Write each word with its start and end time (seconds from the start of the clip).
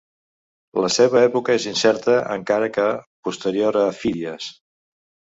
La 0.83 0.87
seva 0.93 1.17
època 1.25 1.57
és 1.59 1.67
incerta 1.71 2.15
encara 2.35 2.69
que 2.77 2.85
posterior 3.27 3.77
a 3.83 3.85
Fídies. 3.99 4.49